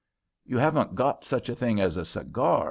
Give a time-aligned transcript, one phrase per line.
[0.43, 2.59] "You haven't got such a thing as a cigar?"